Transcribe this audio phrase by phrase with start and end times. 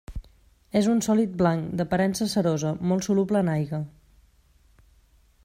[0.79, 3.83] És un sòlid blanc, d'aparença cerosa molt soluble en aigua.